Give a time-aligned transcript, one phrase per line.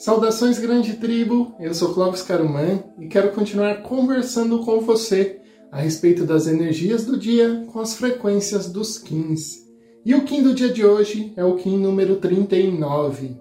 [0.00, 1.54] Saudações, grande tribo!
[1.60, 7.18] Eu sou Clóvis Caruman e quero continuar conversando com você a respeito das energias do
[7.18, 9.58] dia com as frequências dos Kins.
[10.02, 13.36] E o Kim do dia de hoje é o Kim número 39.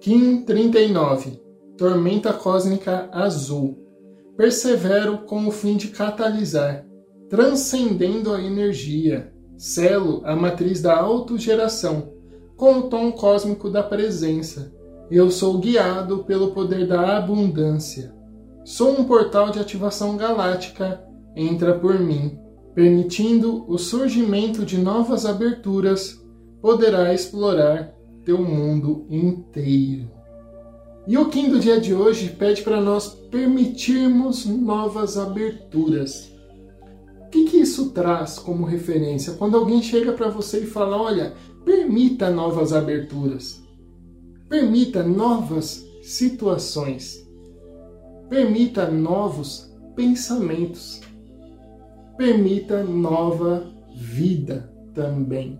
[0.00, 1.38] Kim 39
[1.76, 3.89] Tormenta Cósmica Azul
[4.40, 6.86] persevero com o fim de catalisar,
[7.28, 12.14] transcendendo a energia, selo a matriz da autogeração,
[12.56, 14.72] com o tom cósmico da presença.
[15.10, 18.14] Eu sou guiado pelo poder da abundância.
[18.64, 21.04] Sou um portal de ativação galáctica,
[21.36, 22.38] entra por mim,
[22.74, 26.18] permitindo o surgimento de novas aberturas,
[26.62, 27.92] poderá explorar
[28.24, 30.19] teu mundo inteiro.
[31.06, 36.30] E o Kim do dia de hoje pede para nós permitirmos novas aberturas.
[37.26, 39.34] O que, que isso traz como referência?
[39.34, 43.62] Quando alguém chega para você e fala: olha, permita novas aberturas,
[44.48, 47.26] permita novas situações,
[48.28, 51.00] permita novos pensamentos,
[52.16, 55.58] permita nova vida também.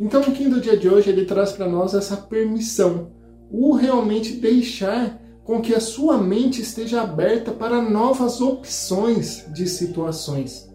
[0.00, 3.12] Então, o Kim do dia de hoje ele traz para nós essa permissão
[3.50, 10.68] o realmente deixar com que a sua mente esteja aberta para novas opções de situações.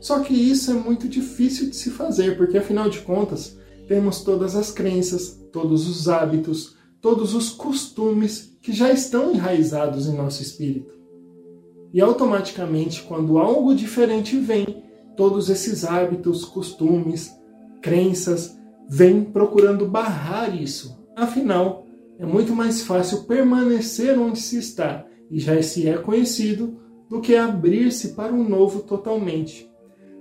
[0.00, 4.56] Só que isso é muito difícil de se fazer, porque afinal de contas, temos todas
[4.56, 10.92] as crenças, todos os hábitos, todos os costumes que já estão enraizados em nosso espírito.
[11.92, 14.82] E automaticamente, quando algo diferente vem,
[15.16, 17.30] todos esses hábitos, costumes,
[17.80, 18.56] crenças
[18.88, 20.98] vêm procurando barrar isso.
[21.14, 21.81] Afinal,
[22.22, 26.78] é muito mais fácil permanecer onde se está e já se é conhecido
[27.10, 29.68] do que abrir-se para um novo totalmente.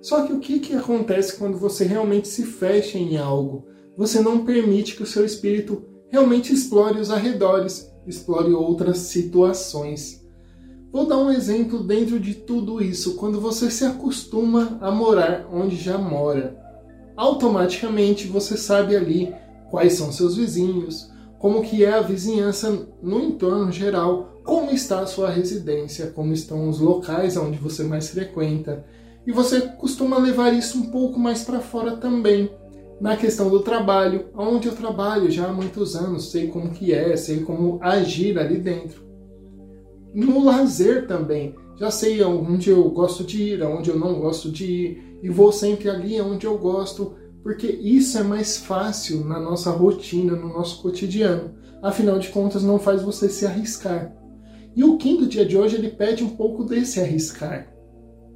[0.01, 3.67] Só que o que, que acontece quando você realmente se fecha em algo?
[3.95, 10.25] Você não permite que o seu espírito realmente explore os arredores, explore outras situações.
[10.91, 13.13] Vou dar um exemplo dentro de tudo isso.
[13.15, 16.59] Quando você se acostuma a morar onde já mora,
[17.15, 19.31] automaticamente você sabe ali
[19.69, 21.10] quais são seus vizinhos,
[21.41, 26.69] como que é a vizinhança no entorno geral, como está a sua residência, como estão
[26.69, 28.85] os locais onde você mais frequenta.
[29.25, 32.51] E você costuma levar isso um pouco mais para fora também.
[32.99, 37.17] Na questão do trabalho, onde eu trabalho já há muitos anos, sei como que é,
[37.17, 39.03] sei como agir ali dentro.
[40.13, 44.65] No lazer também, já sei onde eu gosto de ir, onde eu não gosto de
[44.65, 49.71] ir, e vou sempre ali onde eu gosto, porque isso é mais fácil na nossa
[49.71, 51.55] rotina, no nosso cotidiano.
[51.81, 54.15] Afinal de contas, não faz você se arriscar.
[54.75, 57.67] E o do dia de hoje ele pede um pouco desse arriscar.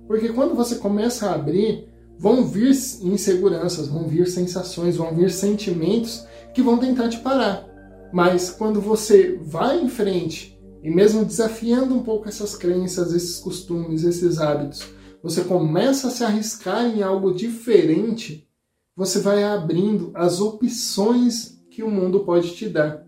[0.07, 2.71] Porque quando você começa a abrir, vão vir
[3.01, 7.67] inseguranças, vão vir sensações, vão vir sentimentos que vão tentar te parar.
[8.11, 14.03] Mas quando você vai em frente e mesmo desafiando um pouco essas crenças, esses costumes,
[14.03, 14.83] esses hábitos,
[15.21, 18.44] você começa a se arriscar em algo diferente,
[18.95, 23.05] você vai abrindo as opções que o mundo pode te dar.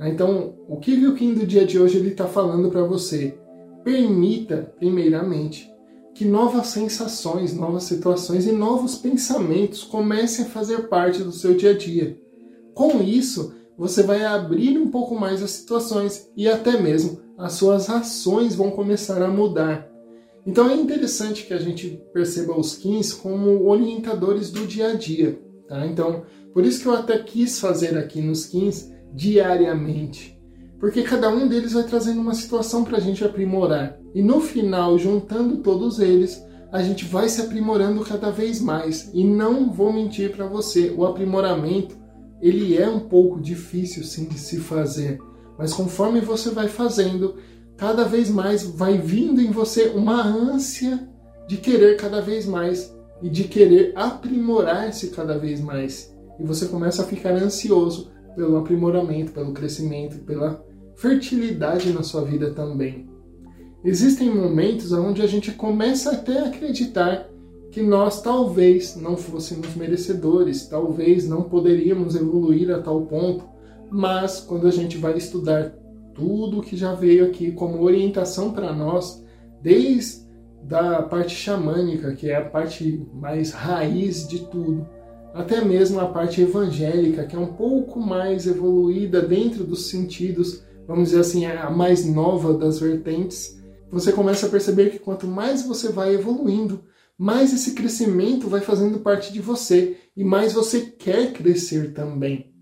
[0.00, 3.36] Então, o que o Kim do dia de hoje ele está falando para você?
[3.84, 5.70] Permita, primeiramente,
[6.14, 11.72] que novas sensações, novas situações e novos pensamentos comecem a fazer parte do seu dia
[11.72, 12.18] a dia.
[12.74, 17.90] Com isso, você vai abrir um pouco mais as situações e até mesmo as suas
[17.90, 19.88] ações vão começar a mudar.
[20.48, 25.38] Então é interessante que a gente perceba os Kins como orientadores do dia a dia.
[25.68, 25.86] Tá?
[25.86, 26.22] Então,
[26.54, 30.40] por isso que eu até quis fazer aqui nos Kins diariamente.
[30.80, 34.00] Porque cada um deles vai trazendo uma situação para a gente aprimorar.
[34.14, 36.42] E no final, juntando todos eles,
[36.72, 39.10] a gente vai se aprimorando cada vez mais.
[39.12, 41.94] E não vou mentir para você, o aprimoramento
[42.40, 45.18] ele é um pouco difícil sim de se fazer.
[45.58, 47.36] Mas conforme você vai fazendo,
[47.78, 51.08] cada vez mais vai vindo em você uma ânsia
[51.46, 56.14] de querer cada vez mais e de querer aprimorar-se cada vez mais.
[56.38, 60.62] E você começa a ficar ansioso pelo aprimoramento, pelo crescimento, pela
[60.96, 63.08] fertilidade na sua vida também.
[63.84, 67.28] Existem momentos onde a gente começa até a acreditar
[67.70, 73.44] que nós talvez não fôssemos merecedores, talvez não poderíamos evoluir a tal ponto,
[73.88, 75.74] mas quando a gente vai estudar
[76.18, 79.24] tudo que já veio aqui como orientação para nós,
[79.62, 80.26] desde
[80.64, 84.86] da parte xamânica, que é a parte mais raiz de tudo,
[85.32, 91.10] até mesmo a parte evangélica, que é um pouco mais evoluída dentro dos sentidos, vamos
[91.10, 93.56] dizer assim, a mais nova das vertentes.
[93.90, 96.82] você começa a perceber que quanto mais você vai evoluindo,
[97.16, 102.52] mais esse crescimento vai fazendo parte de você e mais você quer crescer também.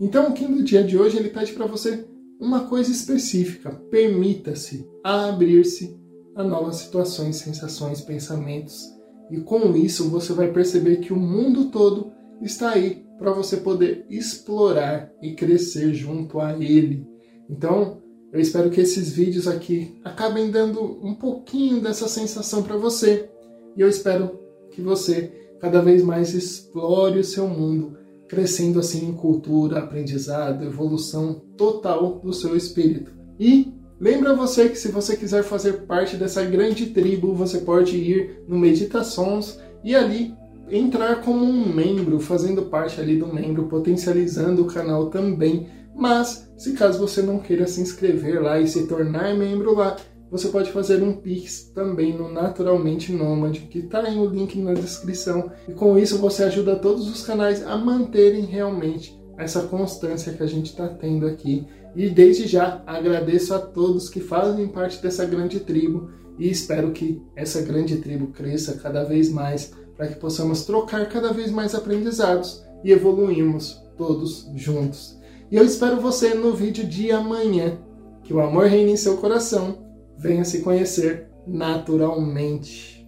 [0.00, 2.04] Então, o Kim do dia de hoje ele pede para você
[2.42, 5.96] uma coisa específica: permita-se abrir-se
[6.34, 8.82] a novas situações, sensações, pensamentos.
[9.30, 12.12] E com isso você vai perceber que o mundo todo
[12.42, 17.06] está aí para você poder explorar e crescer junto a ele.
[17.48, 18.02] Então,
[18.32, 23.30] eu espero que esses vídeos aqui acabem dando um pouquinho dessa sensação para você.
[23.76, 24.40] E eu espero
[24.70, 27.96] que você cada vez mais explore o seu mundo,
[28.32, 33.12] crescendo assim em cultura, aprendizado, evolução total do seu espírito.
[33.38, 33.70] E
[34.00, 38.58] lembra você que se você quiser fazer parte dessa grande tribo, você pode ir no
[38.58, 40.34] Meditações e ali
[40.70, 45.68] entrar como um membro, fazendo parte ali do membro, potencializando o canal também.
[45.94, 49.94] Mas, se caso você não queira se inscrever lá e se tornar membro lá,
[50.32, 54.72] você pode fazer um Pix também no Naturalmente Nômade, que está aí o link na
[54.72, 55.52] descrição.
[55.68, 60.46] E com isso você ajuda todos os canais a manterem realmente essa constância que a
[60.46, 61.66] gente está tendo aqui.
[61.94, 66.08] E desde já agradeço a todos que fazem parte dessa grande tribo
[66.38, 71.30] e espero que essa grande tribo cresça cada vez mais para que possamos trocar cada
[71.30, 75.14] vez mais aprendizados e evoluirmos todos juntos.
[75.50, 77.78] E eu espero você no vídeo de amanhã.
[78.24, 83.01] Que o amor reine em seu coração venha se conhecer naturalmente.